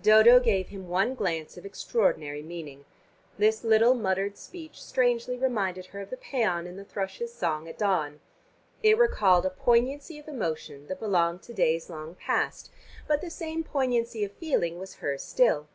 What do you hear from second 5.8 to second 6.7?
her of the pæan